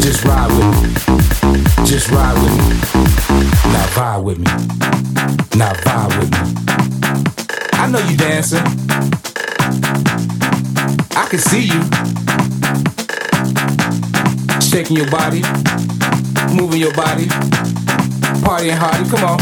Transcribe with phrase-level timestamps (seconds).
[0.00, 0.88] Just ride with me.
[1.84, 2.74] Just ride with me.
[3.72, 4.44] Now vibe with me.
[5.58, 6.38] Now vibe with me.
[7.72, 8.66] I know you dancing.
[11.16, 11.82] I can see you.
[14.60, 15.42] Shaking your body.
[16.54, 17.26] Moving your body.
[18.44, 19.10] Partying hardy.
[19.10, 19.40] Come on.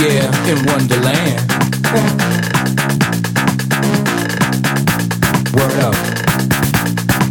[0.00, 1.44] Yeah, in Wonderland.
[5.54, 6.17] Word up.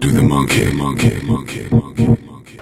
[0.00, 2.58] Do the monkey, monkey, monkey, monkey, monkey.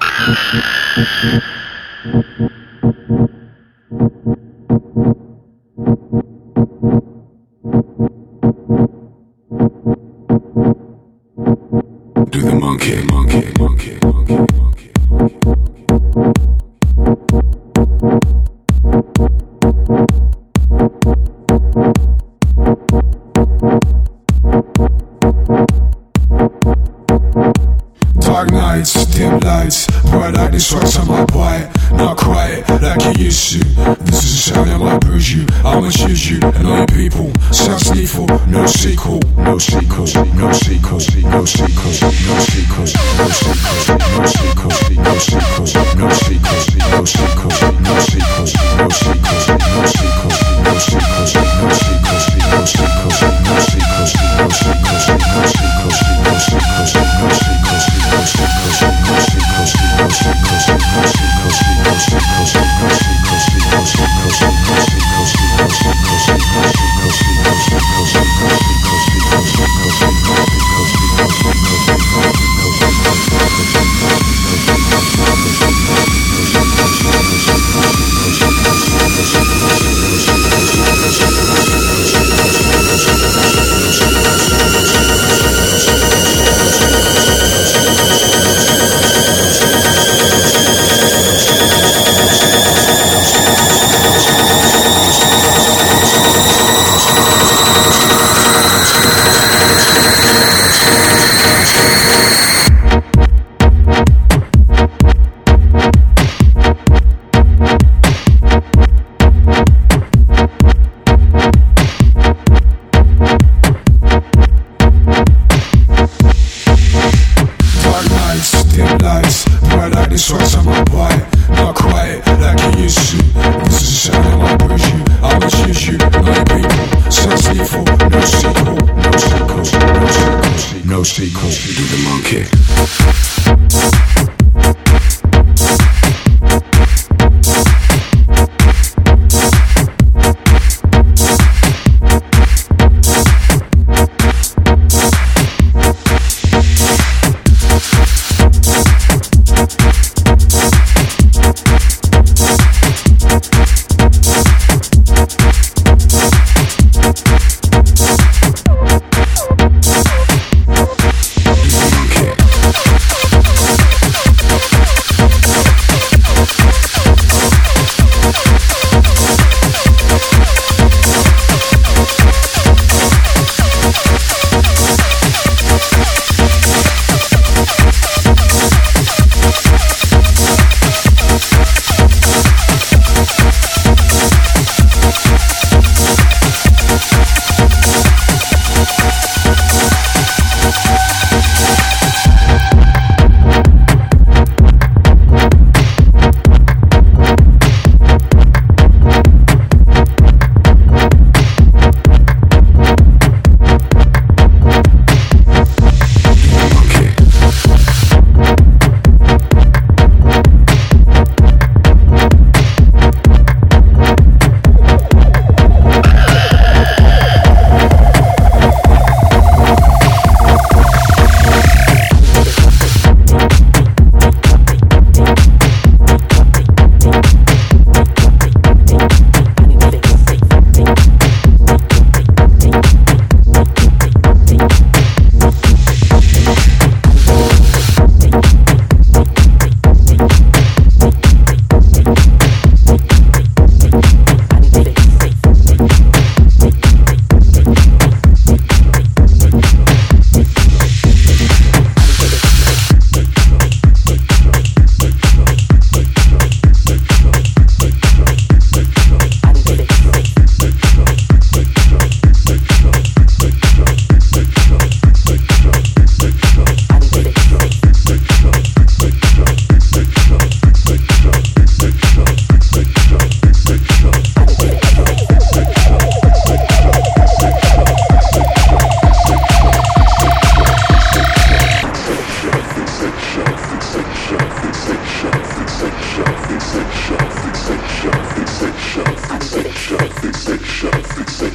[290.79, 291.48] shall fix it.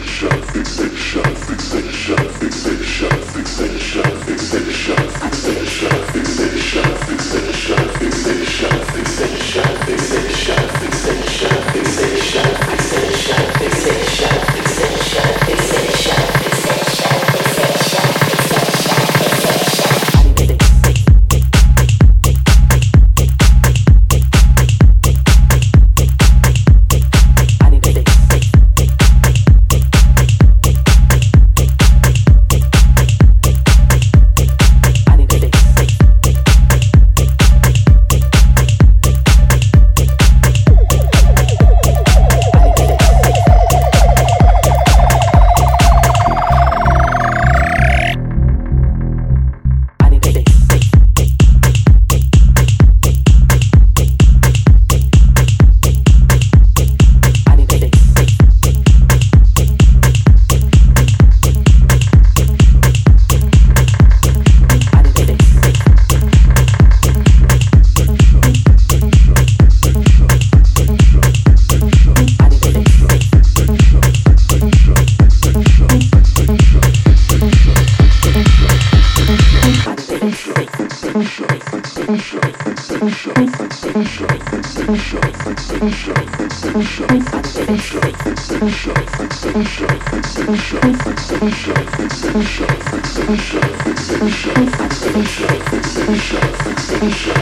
[96.89, 97.33] Finish